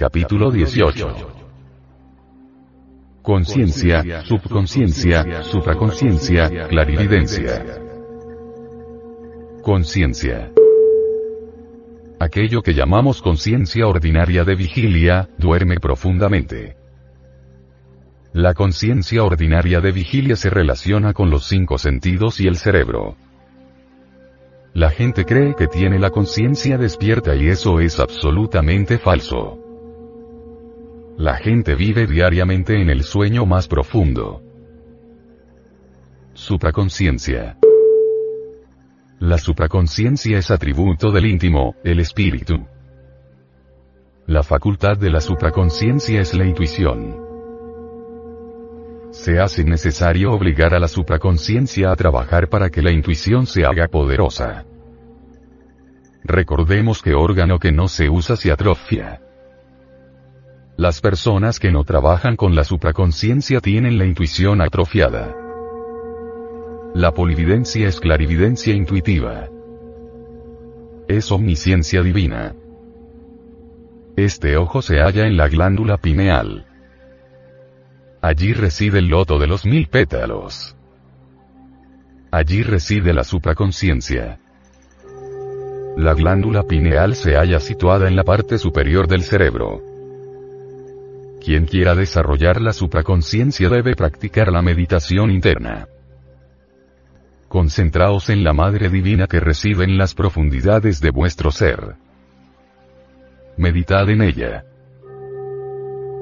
Capítulo 0.00 0.50
18. 0.50 1.14
Conciencia, 3.20 4.22
subconsciencia, 4.24 5.42
supraconciencia, 5.42 6.48
clarividencia. 6.68 7.66
Conciencia. 9.62 10.52
Aquello 12.18 12.62
que 12.62 12.72
llamamos 12.72 13.20
conciencia 13.20 13.86
ordinaria 13.86 14.42
de 14.44 14.54
vigilia, 14.54 15.28
duerme 15.36 15.76
profundamente. 15.76 16.78
La 18.32 18.54
conciencia 18.54 19.22
ordinaria 19.22 19.82
de 19.82 19.92
vigilia 19.92 20.36
se 20.36 20.48
relaciona 20.48 21.12
con 21.12 21.28
los 21.28 21.46
cinco 21.46 21.76
sentidos 21.76 22.40
y 22.40 22.46
el 22.46 22.56
cerebro. 22.56 23.16
La 24.72 24.88
gente 24.88 25.26
cree 25.26 25.54
que 25.54 25.66
tiene 25.66 25.98
la 25.98 26.08
conciencia 26.08 26.78
despierta 26.78 27.36
y 27.36 27.48
eso 27.48 27.80
es 27.80 28.00
absolutamente 28.00 28.96
falso. 28.96 29.66
La 31.20 31.36
gente 31.36 31.74
vive 31.74 32.06
diariamente 32.06 32.80
en 32.80 32.88
el 32.88 33.02
sueño 33.02 33.44
más 33.44 33.68
profundo. 33.68 34.40
Supraconciencia. 36.32 37.58
La 39.18 39.36
supraconciencia 39.36 40.38
es 40.38 40.50
atributo 40.50 41.12
del 41.12 41.26
íntimo, 41.26 41.74
el 41.84 42.00
espíritu. 42.00 42.66
La 44.28 44.42
facultad 44.42 44.96
de 44.96 45.10
la 45.10 45.20
supraconciencia 45.20 46.22
es 46.22 46.32
la 46.32 46.46
intuición. 46.46 47.18
Se 49.10 49.40
hace 49.40 49.62
necesario 49.62 50.32
obligar 50.32 50.72
a 50.72 50.78
la 50.78 50.88
supraconciencia 50.88 51.92
a 51.92 51.96
trabajar 51.96 52.48
para 52.48 52.70
que 52.70 52.80
la 52.80 52.92
intuición 52.92 53.44
se 53.44 53.66
haga 53.66 53.88
poderosa. 53.88 54.64
Recordemos 56.24 57.02
que 57.02 57.12
órgano 57.12 57.58
que 57.58 57.72
no 57.72 57.88
se 57.88 58.08
usa 58.08 58.36
se 58.36 58.50
atrofia. 58.50 59.20
Las 60.80 61.02
personas 61.02 61.58
que 61.60 61.70
no 61.70 61.84
trabajan 61.84 62.36
con 62.36 62.54
la 62.54 62.64
supraconciencia 62.64 63.60
tienen 63.60 63.98
la 63.98 64.06
intuición 64.06 64.62
atrofiada. 64.62 65.36
La 66.94 67.12
polividencia 67.12 67.86
es 67.86 68.00
clarividencia 68.00 68.72
intuitiva. 68.72 69.50
Es 71.06 71.30
omnisciencia 71.30 72.00
divina. 72.00 72.54
Este 74.16 74.56
ojo 74.56 74.80
se 74.80 75.00
halla 75.00 75.26
en 75.26 75.36
la 75.36 75.48
glándula 75.48 75.98
pineal. 75.98 76.64
Allí 78.22 78.54
reside 78.54 79.00
el 79.00 79.08
loto 79.08 79.38
de 79.38 79.48
los 79.48 79.66
mil 79.66 79.86
pétalos. 79.88 80.78
Allí 82.30 82.62
reside 82.62 83.12
la 83.12 83.24
supraconciencia. 83.24 84.40
La 85.98 86.14
glándula 86.14 86.62
pineal 86.62 87.16
se 87.16 87.36
halla 87.36 87.60
situada 87.60 88.08
en 88.08 88.16
la 88.16 88.24
parte 88.24 88.56
superior 88.56 89.08
del 89.08 89.24
cerebro. 89.24 89.89
Quien 91.50 91.66
quiera 91.66 91.96
desarrollar 91.96 92.60
la 92.60 92.72
supraconciencia 92.72 93.68
debe 93.68 93.96
practicar 93.96 94.52
la 94.52 94.62
meditación 94.62 95.32
interna. 95.32 95.88
Concentraos 97.48 98.30
en 98.30 98.44
la 98.44 98.52
Madre 98.52 98.88
Divina 98.88 99.26
que 99.26 99.40
reside 99.40 99.82
en 99.82 99.98
las 99.98 100.14
profundidades 100.14 101.00
de 101.00 101.10
vuestro 101.10 101.50
ser. 101.50 101.96
Meditad 103.56 104.08
en 104.10 104.22
ella. 104.22 104.64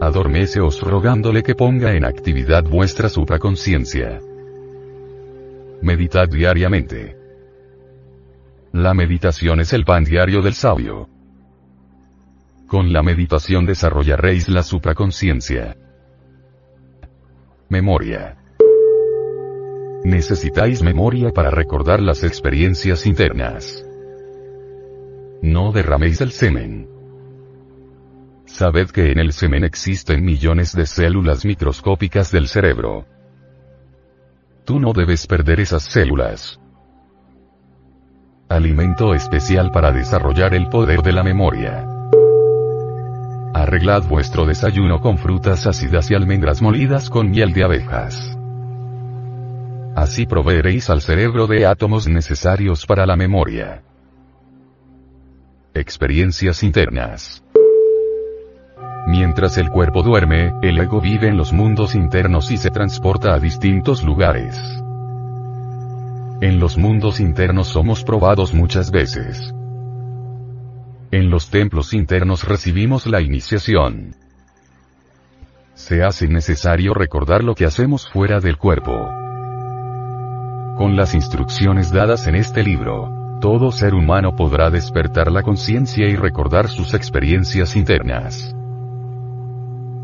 Adormeceos 0.01 0.81
rogándole 0.81 1.43
que 1.43 1.55
ponga 1.55 1.93
en 1.93 2.07
actividad 2.07 2.65
vuestra 2.65 3.11
supraconciencia. 3.11 4.21
Meditad 5.83 6.27
diariamente. 6.31 7.19
La 8.73 8.95
meditación 8.95 9.61
es 9.61 9.75
el 9.75 9.85
pan 9.85 10.05
diario 10.05 10.41
del 10.41 10.55
sabio. 10.55 11.18
Con 12.69 12.93
la 12.93 13.03
meditación 13.03 13.65
desarrollaréis 13.65 14.51
la 14.51 14.63
supraconciencia. 14.63 15.75
Memoria. 17.71 18.37
Necesitáis 20.05 20.83
memoria 20.83 21.31
para 21.31 21.51
recordar 21.51 22.03
las 22.03 22.25
experiencias 22.25 23.07
internas. 23.07 23.87
No 25.41 25.73
derraméis 25.73 26.21
el 26.21 26.31
semen. 26.31 26.91
Sabed 28.45 28.91
que 28.91 29.13
en 29.13 29.19
el 29.19 29.33
semen 29.33 29.65
existen 29.65 30.23
millones 30.23 30.77
de 30.77 30.85
células 30.85 31.47
microscópicas 31.47 32.31
del 32.31 32.49
cerebro. 32.49 33.07
Tú 34.67 34.79
no 34.79 34.93
debes 34.93 35.27
perder 35.27 35.61
esas 35.61 35.85
células. 35.85 36.61
Alimento 38.51 39.15
especial 39.15 39.71
para 39.73 39.91
desarrollar 39.91 40.53
el 40.53 40.69
poder 40.69 41.01
de 41.01 41.13
la 41.13 41.23
memoria. 41.23 41.98
Arreglad 43.59 44.05
vuestro 44.05 44.47
desayuno 44.47 45.01
con 45.01 45.19
frutas 45.19 45.67
ácidas 45.67 46.09
y 46.13 46.15
almendras 46.15 46.63
molidas 46.63 47.11
con 47.11 47.31
miel 47.31 47.53
de 47.53 47.65
abejas. 47.65 48.39
Así 49.97 50.27
proveeréis 50.27 50.89
al 50.91 51.03
cerebro 51.03 51.49
de 51.49 51.67
átomos 51.67 52.07
necesarios 52.07 52.87
para 52.87 53.05
la 53.05 53.17
memoria. 53.17 53.83
Experiencias 55.75 56.63
internas. 56.63 57.43
Mientras 59.09 59.59
el 59.59 59.71
cuerpo 59.71 60.05
duerme, 60.05 60.53
el 60.63 60.79
ego 60.79 61.01
vive 61.01 61.27
en 61.27 61.37
los 61.37 61.53
mundos 61.53 61.97
internos 61.97 62.53
y 62.53 62.59
se 62.59 62.71
transporta 62.71 63.35
a 63.35 63.41
distintos 63.41 64.05
lugares. 64.05 64.57
En 66.41 66.61
los 66.61 66.79
mundos 66.79 67.19
internos 67.19 67.67
somos 67.67 68.05
probados 68.05 68.55
muchas 68.55 68.93
veces. 68.93 69.53
En 71.11 71.31
los 71.31 71.49
templos 71.49 71.95
internos 71.95 72.45
recibimos 72.45 73.07
la 73.07 73.23
iniciación. 73.23 74.15
Se 75.73 76.03
hace 76.03 76.29
necesario 76.29 76.93
recordar 76.93 77.43
lo 77.43 77.55
que 77.55 77.65
hacemos 77.65 78.07
fuera 78.11 78.41
del 78.41 78.59
cuerpo. 78.59 78.93
Con 80.77 80.97
las 80.97 81.15
instrucciones 81.15 81.91
dadas 81.93 82.27
en 82.27 82.35
este 82.35 82.63
libro, 82.63 83.39
todo 83.41 83.73
ser 83.73 83.95
humano 83.95 84.37
podrá 84.37 84.69
despertar 84.69 85.33
la 85.33 85.43
conciencia 85.43 86.07
y 86.07 86.15
recordar 86.15 86.69
sus 86.69 86.93
experiencias 86.93 87.75
internas. 87.75 88.55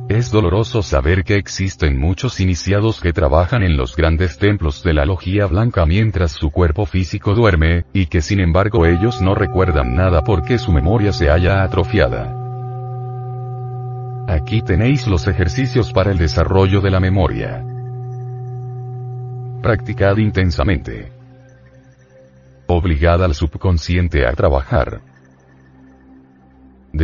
Es 0.08 0.30
doloroso 0.30 0.82
saber 0.82 1.24
que 1.24 1.36
existen 1.36 1.98
muchos 1.98 2.38
iniciados 2.38 3.00
que 3.00 3.14
trabajan 3.14 3.62
en 3.62 3.78
los 3.78 3.96
grandes 3.96 4.36
templos 4.36 4.82
de 4.82 4.92
la 4.92 5.06
logía 5.06 5.46
blanca 5.46 5.86
mientras 5.86 6.32
su 6.32 6.50
cuerpo 6.50 6.84
físico 6.84 7.34
duerme, 7.34 7.86
y 7.94 8.06
que 8.06 8.20
sin 8.20 8.40
embargo 8.40 8.84
ellos 8.84 9.22
no 9.22 9.34
recuerdan 9.34 9.94
nada 9.94 10.22
porque 10.22 10.58
su 10.58 10.72
memoria 10.72 11.10
se 11.12 11.30
haya 11.30 11.62
atrofiada. 11.62 12.34
Aquí 14.28 14.60
tenéis 14.60 15.06
los 15.06 15.26
ejercicios 15.26 15.90
para 15.92 16.10
el 16.10 16.18
desarrollo 16.18 16.82
de 16.82 16.90
la 16.90 17.00
memoria. 17.00 17.64
Practicad 19.62 20.18
intensamente. 20.18 21.12
Obligad 22.66 23.24
al 23.24 23.34
subconsciente 23.34 24.26
a 24.26 24.32
trabajar. 24.32 25.13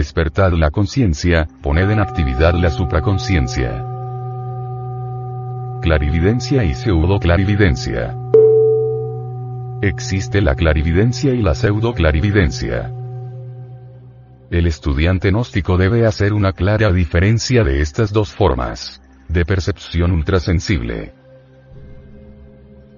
Despertad 0.01 0.53
la 0.55 0.71
conciencia, 0.71 1.47
poned 1.61 1.91
en 1.91 2.01
actividad 2.01 2.55
la 2.55 2.71
supraconciencia. 2.71 3.85
Clarividencia 5.83 6.65
y 6.65 6.73
pseudo-clarividencia. 6.73 8.17
Existe 9.83 10.41
la 10.41 10.55
clarividencia 10.55 11.35
y 11.35 11.43
la 11.43 11.55
pseudo-clarividencia. 11.55 12.91
El 14.51 14.67
estudiante 14.67 15.29
gnóstico 15.33 15.77
debe 15.77 16.07
hacer 16.07 16.33
una 16.33 16.55
clara 16.55 16.91
diferencia 16.91 17.63
de 17.63 17.83
estas 17.83 18.11
dos 18.11 18.33
formas 18.33 19.03
de 19.29 19.45
percepción 19.45 20.13
ultrasensible. 20.13 21.13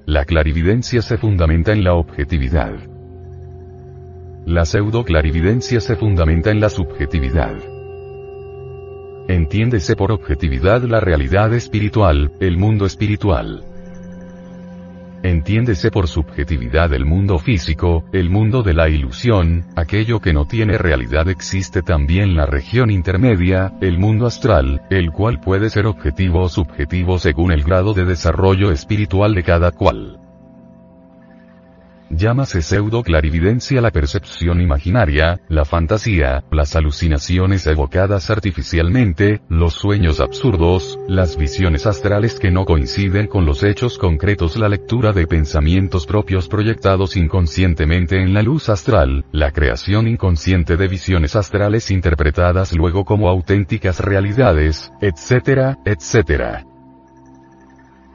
La 0.07 0.25
clarividencia 0.25 1.03
se 1.03 1.19
fundamenta 1.19 1.73
en 1.73 1.83
la 1.83 1.95
objetividad. 1.95 2.92
La 4.47 4.65
pseudo-clarividencia 4.65 5.81
se 5.81 5.95
fundamenta 5.95 6.51
en 6.51 6.59
la 6.59 6.69
subjetividad. 6.69 7.55
Entiéndese 9.29 9.95
por 9.95 10.11
objetividad 10.11 10.83
la 10.83 10.99
realidad 10.99 11.55
espiritual, 11.55 12.33
el 12.41 12.59
mundo 12.59 12.85
espiritual. 12.85 13.65
Entiéndese 15.23 15.93
por 15.93 16.09
subjetividad 16.09 16.93
el 16.93 17.07
mundo 17.07 17.39
físico, 17.39 18.05
el 18.13 18.31
mundo 18.31 18.65
de 18.65 18.75
la 18.75 18.89
ilusión, 18.89 19.67
aquello 19.77 20.19
que 20.19 20.33
no 20.33 20.47
tiene 20.47 20.77
realidad 20.77 21.29
existe 21.29 21.81
también 21.83 22.35
la 22.35 22.45
región 22.45 22.91
intermedia, 22.91 23.73
el 23.81 24.01
mundo 24.01 24.27
astral, 24.27 24.83
el 24.91 25.13
cual 25.13 25.39
puede 25.39 25.71
ser 25.71 25.87
objetivo 25.87 26.41
o 26.41 26.49
subjetivo 26.49 27.21
según 27.21 27.53
el 27.53 27.63
grado 27.63 27.95
de 27.95 28.05
desarrollo 28.05 28.73
espiritual 28.73 29.37
de 29.37 29.45
cada 29.45 29.71
cual. 29.71 30.19
Llámase 32.15 32.61
pseudo 32.61 33.03
clarividencia 33.03 33.81
la 33.81 33.91
percepción 33.91 34.61
imaginaria, 34.61 35.41
la 35.49 35.65
fantasía, 35.65 36.45
las 36.51 36.77
alucinaciones 36.77 37.67
evocadas 37.67 38.29
artificialmente, 38.29 39.41
los 39.49 39.73
sueños 39.73 40.21
absurdos, 40.21 40.99
las 41.09 41.39
visiones 41.39 41.87
astrales 41.87 42.39
que 42.39 42.51
no 42.51 42.67
coinciden 42.67 43.29
con 43.29 43.47
los 43.47 43.63
hechos 43.63 43.97
concretos, 43.97 44.59
la 44.59 44.69
lectura 44.69 45.13
de 45.13 45.27
pensamientos 45.27 46.05
propios 46.05 46.49
proyectados 46.49 47.17
inconscientemente 47.17 48.21
en 48.21 48.35
la 48.35 48.43
luz 48.43 48.69
astral, 48.69 49.25
la 49.33 49.51
creación 49.51 50.07
inconsciente 50.07 50.77
de 50.77 50.89
visiones 50.89 51.35
astrales 51.35 51.91
interpretadas 51.91 52.75
luego 52.75 53.07
como 53.07 53.31
auténticas 53.31 54.01
realidades, 54.01 54.93
etcétera, 55.01 55.79
etcétera. 55.87 56.67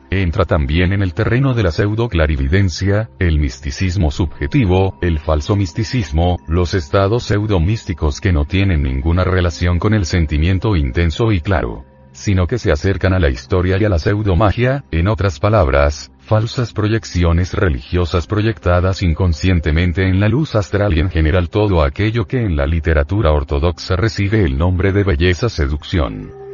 Entra 0.09 0.45
también 0.45 0.93
en 0.93 1.01
el 1.01 1.13
terreno 1.13 1.53
de 1.53 1.63
la 1.63 1.71
pseudo-clarividencia, 1.71 3.09
el 3.19 3.39
misticismo 3.39 4.09
subjetivo, 4.09 4.97
el 5.01 5.19
falso 5.19 5.57
misticismo, 5.57 6.37
los 6.47 6.73
estados 6.73 7.23
pseudo-místicos 7.23 8.21
que 8.21 8.31
no 8.31 8.45
tienen 8.45 8.83
ninguna 8.83 9.25
relación 9.25 9.79
con 9.79 9.93
el 9.93 10.05
sentimiento 10.05 10.77
intenso 10.77 11.33
y 11.33 11.41
claro, 11.41 11.83
sino 12.13 12.47
que 12.47 12.57
se 12.57 12.71
acercan 12.71 13.13
a 13.13 13.19
la 13.19 13.29
historia 13.29 13.75
y 13.77 13.83
a 13.83 13.89
la 13.89 13.99
pseudo-magia, 13.99 14.85
en 14.91 15.09
otras 15.09 15.41
palabras, 15.41 16.09
falsas 16.19 16.71
proyecciones 16.71 17.53
religiosas 17.53 18.27
proyectadas 18.27 19.03
inconscientemente 19.03 20.07
en 20.07 20.21
la 20.21 20.29
luz 20.29 20.55
astral 20.55 20.97
y 20.97 21.01
en 21.01 21.09
general 21.09 21.49
todo 21.49 21.83
aquello 21.83 22.25
que 22.27 22.39
en 22.39 22.55
la 22.55 22.65
literatura 22.65 23.33
ortodoxa 23.33 23.97
recibe 23.97 24.45
el 24.45 24.57
nombre 24.57 24.93
de 24.93 25.03
belleza 25.03 25.49
seducción. 25.49 26.46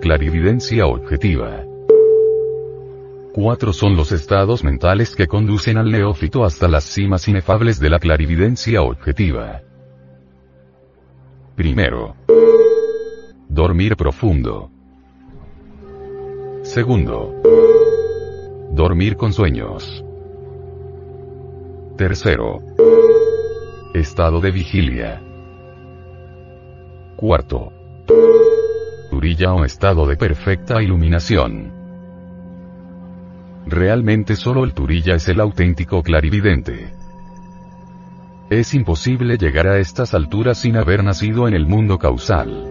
Clarividencia 0.00 0.86
objetiva. 0.86 1.64
Cuatro 3.34 3.72
son 3.72 3.96
los 3.96 4.12
estados 4.12 4.62
mentales 4.62 5.16
que 5.16 5.26
conducen 5.26 5.76
al 5.76 5.90
neófito 5.90 6.44
hasta 6.44 6.68
las 6.68 6.84
cimas 6.84 7.26
inefables 7.26 7.80
de 7.80 7.90
la 7.90 7.98
clarividencia 7.98 8.80
objetiva. 8.82 9.60
Primero. 11.56 12.14
Dormir 13.48 13.96
profundo. 13.96 14.70
Segundo. 16.62 17.34
Dormir 18.70 19.16
con 19.16 19.32
sueños. 19.32 20.04
Tercero. 21.96 22.60
Estado 23.94 24.40
de 24.40 24.52
vigilia. 24.52 25.20
Cuarto 27.16 27.72
o 29.18 29.64
estado 29.64 30.06
de 30.06 30.16
perfecta 30.16 30.80
iluminación. 30.80 31.72
Realmente 33.66 34.36
solo 34.36 34.62
el 34.62 34.72
turilla 34.74 35.16
es 35.16 35.28
el 35.28 35.40
auténtico 35.40 36.02
clarividente. 36.04 36.92
Es 38.48 38.74
imposible 38.74 39.36
llegar 39.36 39.66
a 39.66 39.78
estas 39.78 40.14
alturas 40.14 40.58
sin 40.58 40.76
haber 40.76 41.02
nacido 41.02 41.48
en 41.48 41.54
el 41.54 41.66
mundo 41.66 41.98
causal. 41.98 42.70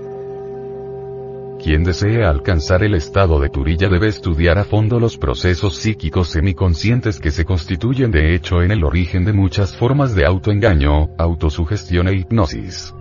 Quien 1.62 1.84
desea 1.84 2.30
alcanzar 2.30 2.82
el 2.82 2.96
estado 2.96 3.42
de 3.42 3.50
turilla 3.50 3.90
debe 3.90 4.08
estudiar 4.08 4.58
a 4.58 4.64
fondo 4.64 5.02
los 5.02 5.18
procesos 5.18 5.76
psíquicos 5.76 6.30
semiconscientes 6.30 7.20
que 7.20 7.32
se 7.32 7.44
constituyen 7.44 8.10
de 8.10 8.36
hecho 8.36 8.62
en 8.62 8.72
el 8.72 8.86
origen 8.86 9.26
de 9.26 9.34
muchas 9.34 9.76
formas 9.76 10.16
de 10.16 10.26
autoengaño, 10.26 11.10
autosugestión 11.18 12.08
e 12.08 12.14
hipnosis. 12.14 12.94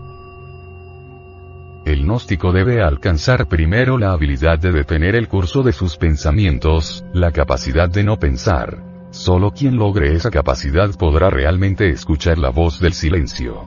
El 1.86 2.02
gnóstico 2.02 2.50
debe 2.50 2.82
alcanzar 2.82 3.46
primero 3.46 3.96
la 3.96 4.10
habilidad 4.10 4.58
de 4.58 4.72
detener 4.72 5.14
el 5.14 5.28
curso 5.28 5.62
de 5.62 5.70
sus 5.70 5.96
pensamientos, 5.96 7.04
la 7.12 7.30
capacidad 7.30 7.88
de 7.88 8.02
no 8.02 8.18
pensar. 8.18 8.82
Solo 9.10 9.52
quien 9.52 9.76
logre 9.76 10.12
esa 10.12 10.32
capacidad 10.32 10.90
podrá 10.98 11.30
realmente 11.30 11.88
escuchar 11.88 12.38
la 12.38 12.50
voz 12.50 12.80
del 12.80 12.92
silencio. 12.92 13.64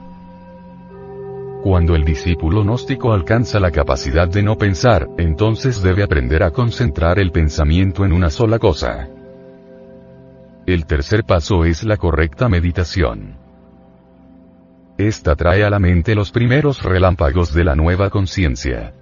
Cuando 1.62 1.94
el 1.94 2.04
discípulo 2.04 2.62
gnóstico 2.62 3.14
alcanza 3.14 3.58
la 3.58 3.70
capacidad 3.70 4.28
de 4.28 4.42
no 4.42 4.58
pensar, 4.58 5.08
entonces 5.16 5.82
debe 5.82 6.02
aprender 6.02 6.42
a 6.42 6.50
concentrar 6.50 7.18
el 7.18 7.32
pensamiento 7.32 8.04
en 8.04 8.12
una 8.12 8.28
sola 8.28 8.58
cosa. 8.58 9.08
El 10.66 10.84
tercer 10.84 11.24
paso 11.24 11.64
es 11.64 11.84
la 11.84 11.96
correcta 11.96 12.50
meditación. 12.50 13.39
Esta 14.98 15.34
trae 15.34 15.64
a 15.64 15.70
la 15.70 15.78
mente 15.78 16.14
los 16.14 16.30
primeros 16.30 16.82
relámpagos 16.82 17.54
de 17.54 17.64
la 17.64 17.74
nueva 17.74 18.10
conciencia. 18.10 18.92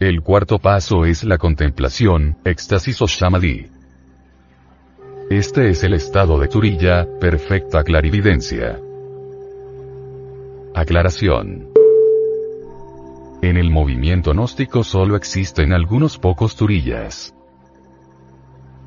El 0.00 0.22
cuarto 0.22 0.58
paso 0.58 1.04
es 1.04 1.24
la 1.24 1.38
contemplación, 1.38 2.38
éxtasis 2.44 3.02
o 3.02 3.08
samadhi. 3.08 3.66
Este 5.28 5.70
es 5.70 5.82
el 5.82 5.94
estado 5.94 6.38
de 6.38 6.48
Turilla, 6.48 7.06
perfecta 7.20 7.82
clarividencia. 7.82 8.80
Aclaración. 10.74 11.68
En 13.42 13.56
el 13.56 13.70
movimiento 13.70 14.32
gnóstico 14.32 14.84
solo 14.84 15.16
existen 15.16 15.72
algunos 15.72 16.18
pocos 16.18 16.56
Turillas. 16.56 17.34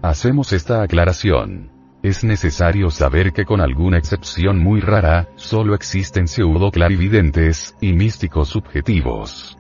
Hacemos 0.02 0.54
esta 0.54 0.82
aclaración. 0.82 1.81
Es 2.04 2.24
necesario 2.24 2.90
saber 2.90 3.32
que 3.32 3.46
con 3.46 3.62
alguna 3.62 4.00
excepción 4.00 4.58
muy 4.58 4.82
rara, 4.82 5.30
solo 5.36 5.76
existen 5.76 6.28
pseudo 6.28 6.72
clarividentes, 6.72 7.76
y 7.80 7.94
místicos 7.94 8.50
subjetivos. 8.50 9.56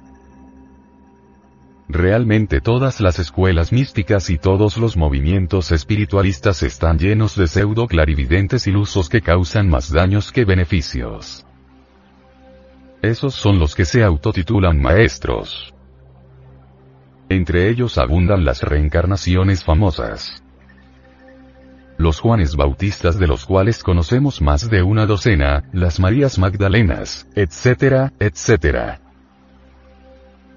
Realmente 1.87 2.59
todas 2.59 2.99
las 2.99 3.19
escuelas 3.19 3.71
místicas 3.71 4.31
y 4.31 4.39
todos 4.39 4.77
los 4.77 4.97
movimientos 4.97 5.71
espiritualistas 5.71 6.63
están 6.63 6.97
llenos 6.97 7.35
de 7.35 7.45
pseudo 7.45 7.85
clarividentes 7.85 8.65
ilusos 8.65 9.07
que 9.07 9.21
causan 9.21 9.69
más 9.69 9.91
daños 9.91 10.31
que 10.31 10.43
beneficios. 10.43 11.45
Esos 13.03 13.35
son 13.35 13.59
los 13.59 13.75
que 13.75 13.85
se 13.85 14.03
autotitulan 14.03 14.81
maestros. 14.81 15.75
Entre 17.29 17.69
ellos 17.69 17.99
abundan 17.99 18.45
las 18.45 18.63
reencarnaciones 18.63 19.63
famosas 19.63 20.41
los 22.01 22.19
Juanes 22.19 22.55
Bautistas 22.55 23.17
de 23.19 23.27
los 23.27 23.45
cuales 23.45 23.83
conocemos 23.83 24.41
más 24.41 24.69
de 24.69 24.83
una 24.83 25.05
docena, 25.05 25.63
las 25.71 25.99
Marías 25.99 26.39
Magdalenas, 26.39 27.27
etcétera, 27.35 28.11
etcétera. 28.19 29.10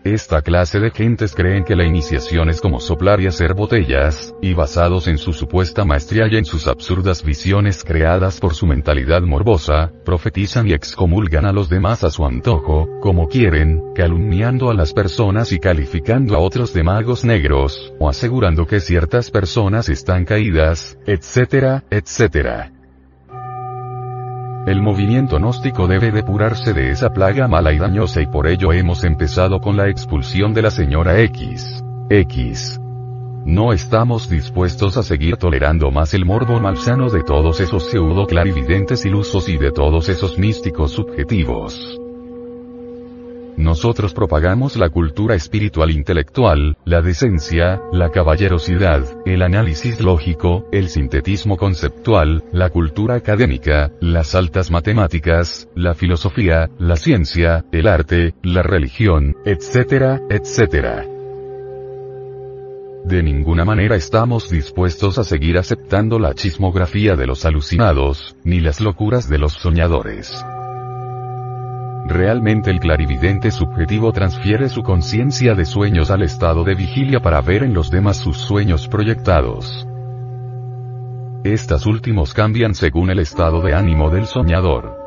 Esta 0.04 0.42
clase 0.42 0.80
de 0.80 0.90
gentes 0.90 1.34
creen 1.34 1.64
que 1.64 1.74
la 1.74 1.86
iniciación 1.86 2.50
es 2.50 2.60
como 2.60 2.78
soplar 2.78 3.22
y 3.22 3.26
hacer 3.26 3.54
botellas, 3.54 4.34
y 4.42 4.52
basados 4.52 5.08
en 5.08 5.16
su 5.16 5.32
supuesta 5.32 5.86
maestría 5.86 6.26
y 6.30 6.36
en 6.36 6.44
sus 6.44 6.66
absurdas 6.66 7.24
visiones 7.24 7.82
creadas 7.82 8.38
por 8.38 8.54
su 8.54 8.66
mentalidad 8.66 9.22
morbosa, 9.22 9.92
profetizan 10.04 10.68
y 10.68 10.74
excomulgan 10.74 11.46
a 11.46 11.52
los 11.52 11.70
demás 11.70 12.04
a 12.04 12.10
su 12.10 12.26
antojo, 12.26 12.86
como 13.00 13.28
quieren, 13.28 13.94
calumniando 13.94 14.68
a 14.68 14.74
las 14.74 14.92
personas 14.92 15.52
y 15.52 15.58
calificando 15.58 16.36
a 16.36 16.40
otros 16.40 16.74
de 16.74 16.82
magos 16.82 17.24
negros, 17.24 17.94
o 17.98 18.10
asegurando 18.10 18.66
que 18.66 18.80
ciertas 18.80 19.30
personas 19.30 19.88
están 19.88 20.26
caídas, 20.26 20.98
etcétera, 21.06 21.82
etcétera. 21.88 22.73
El 24.66 24.80
movimiento 24.80 25.36
gnóstico 25.36 25.86
debe 25.86 26.10
depurarse 26.10 26.72
de 26.72 26.90
esa 26.90 27.10
plaga 27.10 27.46
mala 27.48 27.74
y 27.74 27.78
dañosa 27.78 28.22
y 28.22 28.26
por 28.26 28.46
ello 28.46 28.72
hemos 28.72 29.04
empezado 29.04 29.60
con 29.60 29.76
la 29.76 29.90
expulsión 29.90 30.54
de 30.54 30.62
la 30.62 30.70
señora 30.70 31.20
X. 31.20 31.84
X. 32.08 32.80
No 33.44 33.74
estamos 33.74 34.30
dispuestos 34.30 34.96
a 34.96 35.02
seguir 35.02 35.36
tolerando 35.36 35.90
más 35.90 36.14
el 36.14 36.24
morbo 36.24 36.60
malsano 36.60 37.10
de 37.10 37.22
todos 37.22 37.60
esos 37.60 37.90
pseudo 37.90 38.26
clarividentes 38.26 39.04
ilusos 39.04 39.50
y 39.50 39.58
de 39.58 39.70
todos 39.70 40.08
esos 40.08 40.38
místicos 40.38 40.92
subjetivos. 40.92 42.00
Nosotros 43.56 44.14
propagamos 44.14 44.76
la 44.76 44.90
cultura 44.90 45.36
espiritual 45.36 45.90
intelectual, 45.90 46.76
la 46.84 47.02
decencia, 47.02 47.80
la 47.92 48.10
caballerosidad, 48.10 49.04
el 49.24 49.42
análisis 49.42 50.00
lógico, 50.00 50.66
el 50.72 50.88
sintetismo 50.88 51.56
conceptual, 51.56 52.44
la 52.52 52.70
cultura 52.70 53.14
académica, 53.14 53.92
las 54.00 54.34
altas 54.34 54.70
matemáticas, 54.72 55.68
la 55.76 55.94
filosofía, 55.94 56.68
la 56.78 56.96
ciencia, 56.96 57.64
el 57.70 57.86
arte, 57.86 58.34
la 58.42 58.62
religión, 58.62 59.36
etcétera, 59.44 60.20
etcétera. 60.28 61.06
De 63.04 63.22
ninguna 63.22 63.64
manera 63.64 63.96
estamos 63.96 64.50
dispuestos 64.50 65.18
a 65.18 65.24
seguir 65.24 65.58
aceptando 65.58 66.18
la 66.18 66.34
chismografía 66.34 67.16
de 67.16 67.26
los 67.26 67.44
alucinados, 67.44 68.34
ni 68.44 68.60
las 68.60 68.80
locuras 68.80 69.28
de 69.28 69.38
los 69.38 69.52
soñadores. 69.52 70.44
Realmente 72.06 72.70
el 72.70 72.80
clarividente 72.80 73.50
subjetivo 73.50 74.12
transfiere 74.12 74.68
su 74.68 74.82
conciencia 74.82 75.54
de 75.54 75.64
sueños 75.64 76.10
al 76.10 76.22
estado 76.22 76.62
de 76.62 76.74
vigilia 76.74 77.20
para 77.20 77.40
ver 77.40 77.62
en 77.62 77.72
los 77.72 77.90
demás 77.90 78.18
sus 78.18 78.36
sueños 78.36 78.88
proyectados. 78.88 79.88
Estas 81.44 81.86
últimos 81.86 82.34
cambian 82.34 82.74
según 82.74 83.10
el 83.10 83.20
estado 83.20 83.62
de 83.62 83.74
ánimo 83.74 84.10
del 84.10 84.26
soñador. 84.26 84.98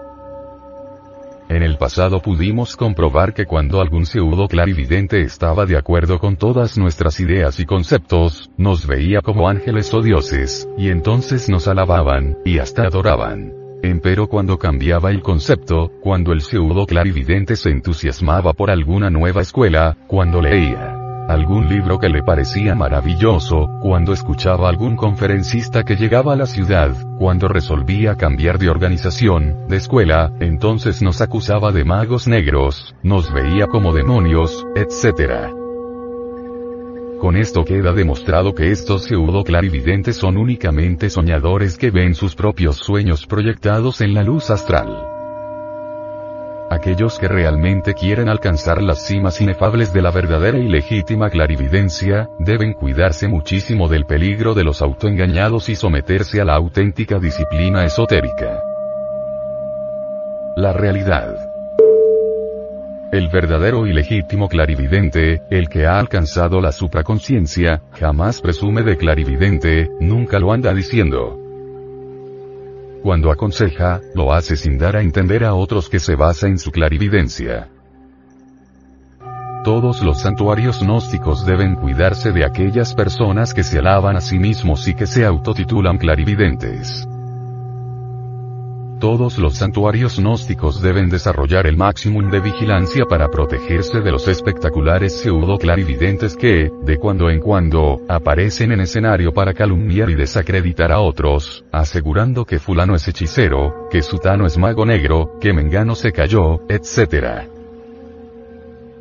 En 1.50 1.64
el 1.64 1.78
pasado 1.78 2.20
pudimos 2.20 2.76
comprobar 2.76 3.34
que 3.34 3.46
cuando 3.46 3.80
algún 3.80 4.06
pseudo 4.06 4.48
clarividente 4.48 5.22
estaba 5.22 5.66
de 5.66 5.78
acuerdo 5.78 6.20
con 6.20 6.36
todas 6.36 6.78
nuestras 6.78 7.20
ideas 7.20 7.60
y 7.60 7.66
conceptos, 7.66 8.50
nos 8.58 8.86
veía 8.86 9.22
como 9.22 9.48
ángeles 9.48 9.94
o 9.94 10.02
dioses, 10.02 10.68
y 10.78 10.90
entonces 10.90 11.48
nos 11.48 11.68
alababan, 11.68 12.38
y 12.44 12.58
hasta 12.58 12.84
adoraban. 12.84 13.67
Empero 13.84 14.28
cuando 14.28 14.58
cambiaba 14.58 15.12
el 15.12 15.22
concepto, 15.22 15.92
cuando 16.02 16.34
el 16.34 16.42
pseudo 16.42 16.86
clarividente 16.86 17.56
se 17.56 17.70
entusiasmaba 17.70 18.54
por 18.54 18.72
alguna 18.72 19.10
nueva 19.10 19.42
escuela, 19.42 19.98
cuando 20.08 20.42
leía 20.42 20.98
algún 21.28 21.68
libro 21.68 22.00
que 22.00 22.10
le 22.10 22.24
parecía 22.24 22.74
maravilloso, 22.74 23.70
cuando 23.82 24.14
escuchaba 24.14 24.70
algún 24.70 24.96
conferencista 24.96 25.84
que 25.84 25.96
llegaba 25.96 26.34
a 26.34 26.36
la 26.38 26.46
ciudad, 26.46 26.96
cuando 27.20 27.48
resolvía 27.48 28.16
cambiar 28.16 28.58
de 28.58 28.70
organización, 28.70 29.68
de 29.68 29.76
escuela, 29.76 30.32
entonces 30.40 31.02
nos 31.02 31.22
acusaba 31.22 31.72
de 31.72 31.84
magos 31.84 32.28
negros, 32.28 32.96
nos 33.04 33.32
veía 33.34 33.68
como 33.68 33.94
demonios, 33.94 34.66
etc. 34.76 35.67
Con 37.20 37.36
esto 37.36 37.66
queda 37.66 37.94
demostrado 37.94 38.54
que 38.54 38.72
estos 38.72 39.06
pseudo 39.06 39.44
clarividentes 39.44 40.18
son 40.18 40.38
únicamente 40.38 41.10
soñadores 41.10 41.78
que 41.78 41.90
ven 41.90 42.14
sus 42.14 42.36
propios 42.36 42.78
sueños 42.78 43.26
proyectados 43.26 44.02
en 44.02 44.14
la 44.14 44.24
luz 44.24 44.52
astral. 44.52 45.04
Aquellos 46.70 47.18
que 47.18 47.28
realmente 47.28 47.96
quieren 47.96 48.30
alcanzar 48.30 48.84
las 48.84 49.08
cimas 49.08 49.42
inefables 49.42 49.94
de 49.94 50.02
la 50.02 50.12
verdadera 50.12 50.60
y 50.60 50.68
legítima 50.68 51.30
clarividencia, 51.30 52.30
deben 52.40 52.74
cuidarse 52.74 53.28
muchísimo 53.28 53.88
del 53.88 54.06
peligro 54.06 54.54
de 54.54 54.64
los 54.64 54.84
autoengañados 54.84 55.70
y 55.70 55.76
someterse 55.76 56.40
a 56.40 56.46
la 56.46 56.56
auténtica 56.56 57.18
disciplina 57.18 57.84
esotérica. 57.84 58.62
La 60.56 60.74
realidad. 60.74 61.47
El 63.10 63.30
verdadero 63.30 63.88
y 63.88 63.94
legítimo 63.94 64.50
clarividente, 64.50 65.42
el 65.50 65.70
que 65.70 65.86
ha 65.86 65.98
alcanzado 65.98 66.60
la 66.60 66.74
supraconciencia, 66.74 67.82
jamás 67.94 68.42
presume 68.42 68.84
de 68.84 68.98
clarividente, 68.98 69.90
nunca 70.02 70.40
lo 70.40 70.52
anda 70.52 70.74
diciendo. 70.74 71.40
Cuando 73.04 73.32
aconseja, 73.32 74.02
lo 74.14 74.34
hace 74.34 74.58
sin 74.58 74.78
dar 74.78 74.98
a 74.98 75.02
entender 75.02 75.46
a 75.46 75.54
otros 75.54 75.88
que 75.88 76.00
se 76.00 76.16
basa 76.16 76.48
en 76.48 76.60
su 76.60 76.70
clarividencia. 76.70 77.70
Todos 79.64 80.04
los 80.04 80.20
santuarios 80.20 80.82
gnósticos 80.82 81.46
deben 81.46 81.76
cuidarse 81.76 82.34
de 82.34 82.44
aquellas 82.44 82.94
personas 82.94 83.54
que 83.54 83.64
se 83.64 83.80
alaban 83.80 84.18
a 84.18 84.22
sí 84.22 84.38
mismos 84.38 84.86
y 84.90 84.94
que 84.94 85.08
se 85.08 85.26
autotitulan 85.26 85.98
clarividentes. 85.98 87.08
Todos 89.00 89.38
los 89.38 89.54
santuarios 89.54 90.18
gnósticos 90.18 90.82
deben 90.82 91.08
desarrollar 91.10 91.68
el 91.68 91.78
máximo 91.78 92.24
de 92.32 92.40
vigilancia 92.40 93.06
para 93.06 93.28
protegerse 93.30 94.02
de 94.02 94.12
los 94.12 94.28
espectaculares 94.28 95.20
pseudo 95.20 95.60
clarividentes 95.60 96.36
que, 96.36 96.72
de 96.84 96.98
cuando 96.98 97.30
en 97.30 97.40
cuando, 97.40 98.02
aparecen 98.08 98.72
en 98.72 98.80
escenario 98.82 99.32
para 99.34 99.54
calumniar 99.54 100.10
y 100.10 100.16
desacreditar 100.16 100.92
a 100.92 101.00
otros, 101.00 101.64
asegurando 101.72 102.44
que 102.44 102.58
fulano 102.58 102.96
es 102.96 103.08
hechicero, 103.08 103.88
que 103.92 104.02
sutano 104.02 104.48
es 104.48 104.58
mago 104.58 104.84
negro, 104.84 105.38
que 105.40 105.54
mengano 105.54 105.94
se 105.94 106.12
cayó, 106.12 106.62
etc. 106.68 107.48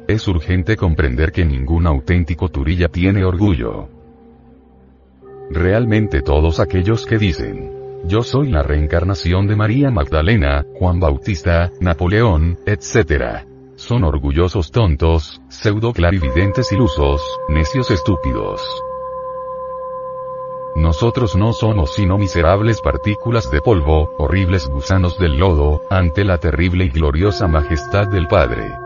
Es 0.08 0.28
urgente 0.28 0.76
comprender 0.76 1.32
que 1.32 1.46
ningún 1.46 1.86
auténtico 1.86 2.50
turilla 2.50 2.88
tiene 2.88 3.24
orgullo. 3.24 3.88
Realmente 5.50 6.20
todos 6.20 6.60
aquellos 6.60 7.06
que 7.06 7.16
dicen, 7.16 7.75
yo 8.04 8.22
soy 8.22 8.50
la 8.50 8.62
reencarnación 8.62 9.46
de 9.46 9.56
María 9.56 9.90
Magdalena, 9.90 10.64
Juan 10.78 11.00
Bautista, 11.00 11.72
Napoleón, 11.80 12.58
etc. 12.66 13.46
Son 13.76 14.04
orgullosos 14.04 14.70
tontos, 14.70 15.40
pseudo 15.48 15.92
clarividentes 15.92 16.72
ilusos, 16.72 17.22
necios 17.48 17.90
estúpidos. 17.90 18.62
Nosotros 20.76 21.36
no 21.36 21.52
somos 21.52 21.94
sino 21.94 22.18
miserables 22.18 22.80
partículas 22.82 23.50
de 23.50 23.60
polvo, 23.60 24.14
horribles 24.18 24.68
gusanos 24.68 25.18
del 25.18 25.38
lodo, 25.38 25.82
ante 25.88 26.22
la 26.24 26.38
terrible 26.38 26.84
y 26.84 26.90
gloriosa 26.90 27.48
majestad 27.48 28.08
del 28.08 28.28
Padre. 28.28 28.85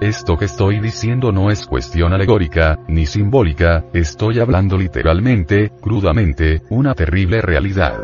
Esto 0.00 0.38
que 0.38 0.46
estoy 0.46 0.80
diciendo 0.80 1.30
no 1.30 1.50
es 1.50 1.66
cuestión 1.66 2.14
alegórica, 2.14 2.78
ni 2.88 3.04
simbólica, 3.04 3.84
estoy 3.92 4.40
hablando 4.40 4.78
literalmente, 4.78 5.72
crudamente, 5.78 6.62
una 6.70 6.94
terrible 6.94 7.42
realidad. 7.42 7.98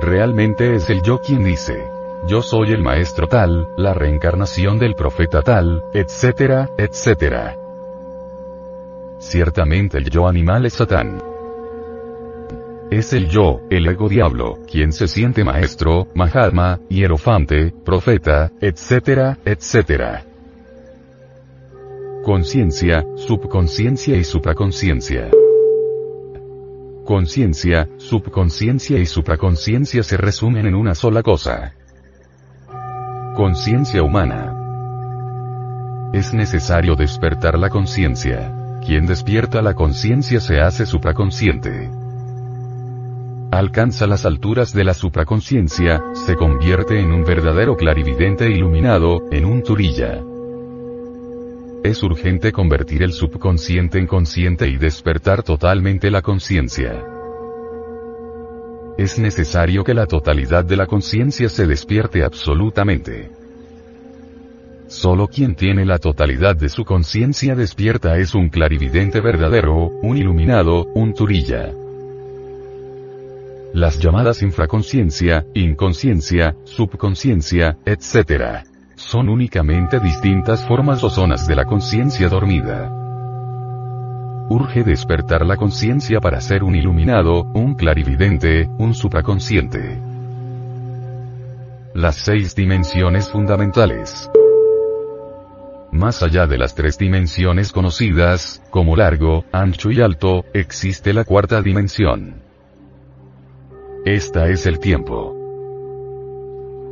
Realmente 0.00 0.74
es 0.74 0.90
el 0.90 1.02
yo 1.02 1.20
quien 1.20 1.44
dice, 1.44 1.88
yo 2.26 2.42
soy 2.42 2.72
el 2.72 2.82
maestro 2.82 3.28
tal, 3.28 3.68
la 3.76 3.94
reencarnación 3.94 4.80
del 4.80 4.96
profeta 4.96 5.42
tal, 5.42 5.84
etcétera, 5.94 6.68
etcétera. 6.76 7.56
Ciertamente 9.20 9.98
el 9.98 10.10
yo 10.10 10.26
animal 10.26 10.66
es 10.66 10.72
Satán. 10.72 11.35
Es 12.90 13.12
el 13.12 13.28
yo, 13.28 13.62
el 13.68 13.88
ego 13.88 14.08
diablo, 14.08 14.60
quien 14.70 14.92
se 14.92 15.08
siente 15.08 15.42
maestro, 15.42 16.06
Mahatma, 16.14 16.78
hierofante, 16.88 17.74
profeta, 17.84 18.52
etcétera, 18.60 19.38
etcétera. 19.44 20.24
Conciencia, 22.22 23.04
subconsciencia 23.16 24.16
y 24.16 24.22
supraconciencia. 24.22 25.28
Conciencia, 27.04 27.88
subconsciencia 27.96 29.00
y 29.00 29.06
supraconciencia 29.06 30.04
se 30.04 30.16
resumen 30.16 30.66
en 30.66 30.76
una 30.76 30.94
sola 30.94 31.24
cosa. 31.24 31.74
Conciencia 33.34 34.04
humana. 34.04 34.52
Es 36.12 36.32
necesario 36.32 36.94
despertar 36.94 37.58
la 37.58 37.68
conciencia. 37.68 38.78
Quien 38.86 39.06
despierta 39.06 39.60
la 39.60 39.74
conciencia 39.74 40.38
se 40.38 40.60
hace 40.60 40.86
supraconsciente 40.86 42.05
alcanza 43.58 44.06
las 44.06 44.26
alturas 44.26 44.72
de 44.72 44.84
la 44.84 44.92
supraconciencia, 44.92 46.02
se 46.12 46.34
convierte 46.36 47.00
en 47.00 47.10
un 47.12 47.24
verdadero 47.24 47.76
clarividente 47.76 48.50
iluminado, 48.50 49.22
en 49.30 49.44
un 49.46 49.62
turilla. 49.62 50.22
Es 51.82 52.02
urgente 52.02 52.52
convertir 52.52 53.02
el 53.02 53.12
subconsciente 53.12 53.98
en 53.98 54.06
consciente 54.06 54.68
y 54.68 54.76
despertar 54.76 55.42
totalmente 55.42 56.10
la 56.10 56.20
conciencia. 56.20 57.02
Es 58.98 59.18
necesario 59.18 59.84
que 59.84 59.94
la 59.94 60.06
totalidad 60.06 60.64
de 60.64 60.76
la 60.76 60.86
conciencia 60.86 61.48
se 61.48 61.66
despierte 61.66 62.24
absolutamente. 62.24 63.30
Solo 64.88 65.28
quien 65.28 65.54
tiene 65.54 65.84
la 65.84 65.98
totalidad 65.98 66.56
de 66.56 66.68
su 66.68 66.84
conciencia 66.84 67.54
despierta 67.54 68.18
es 68.18 68.34
un 68.34 68.48
clarividente 68.48 69.20
verdadero, 69.20 69.88
un 70.02 70.16
iluminado, 70.16 70.84
un 70.94 71.14
turilla. 71.14 71.85
Las 73.72 73.98
llamadas 73.98 74.42
infraconciencia, 74.42 75.44
inconsciencia, 75.54 76.56
subconsciencia, 76.64 77.76
etc. 77.84 78.64
Son 78.94 79.28
únicamente 79.28 80.00
distintas 80.00 80.64
formas 80.64 81.04
o 81.04 81.10
zonas 81.10 81.46
de 81.46 81.56
la 81.56 81.64
conciencia 81.64 82.28
dormida. 82.28 82.90
Urge 84.48 84.84
despertar 84.84 85.44
la 85.44 85.56
conciencia 85.56 86.20
para 86.20 86.40
ser 86.40 86.62
un 86.62 86.76
iluminado, 86.76 87.42
un 87.54 87.74
clarividente, 87.74 88.68
un 88.78 88.94
supraconsciente. 88.94 90.00
Las 91.94 92.16
seis 92.16 92.54
dimensiones 92.54 93.28
fundamentales. 93.28 94.30
Más 95.90 96.22
allá 96.22 96.46
de 96.46 96.58
las 96.58 96.74
tres 96.74 96.96
dimensiones 96.98 97.72
conocidas, 97.72 98.62
como 98.70 98.96
largo, 98.96 99.44
ancho 99.50 99.90
y 99.90 100.00
alto, 100.00 100.44
existe 100.52 101.12
la 101.12 101.24
cuarta 101.24 101.60
dimensión. 101.60 102.45
Esta 104.06 104.46
es 104.46 104.66
el 104.66 104.78
tiempo. 104.78 105.34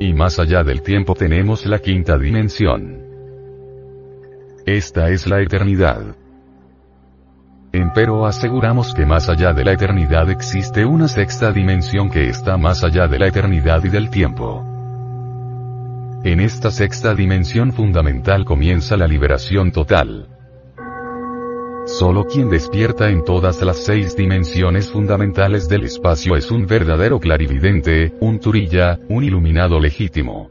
Y 0.01 0.13
más 0.15 0.41
allá 0.41 0.65
del 0.65 0.83
tiempo 0.83 1.15
tenemos 1.15 1.65
la 1.65 1.79
quinta 1.79 2.19
dimensión. 2.19 3.05
Esta 4.67 5.11
es 5.11 5.29
la 5.29 5.41
eternidad. 5.41 6.17
Empero 7.73 8.27
aseguramos 8.27 8.93
que 8.95 9.07
más 9.07 9.29
allá 9.29 9.53
de 9.53 9.65
la 9.65 9.75
eternidad 9.75 10.29
existe 10.29 10.85
una 10.85 11.07
sexta 11.07 11.53
dimensión 11.53 12.11
que 12.11 12.29
está 12.29 12.57
más 12.57 12.83
allá 12.83 13.07
de 13.07 13.21
la 13.21 13.29
eternidad 13.29 13.85
y 13.85 13.91
del 13.91 14.11
tiempo. 14.11 14.65
En 16.25 16.41
esta 16.41 16.73
sexta 16.73 17.15
dimensión 17.15 17.73
fundamental 17.73 18.45
comienza 18.45 18.97
la 18.97 19.07
liberación 19.07 19.71
total. 19.71 20.27
Solo 21.87 22.25
quien 22.25 22.49
despierta 22.49 23.11
en 23.11 23.25
todas 23.25 23.61
las 23.61 23.85
seis 23.85 24.17
dimensiones 24.17 24.91
fundamentales 24.91 25.69
del 25.69 25.85
espacio 25.85 26.35
es 26.35 26.51
un 26.51 26.67
verdadero 26.67 27.21
clarividente, 27.21 28.15
un 28.21 28.41
turilla, 28.41 28.99
un 29.11 29.23
iluminado 29.23 29.79
legítimo. 29.79 30.51